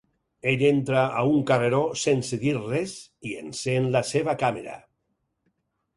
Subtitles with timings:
[0.51, 2.95] Ell entra a un carreró sense dir res
[3.33, 4.79] i encén la seva càmera.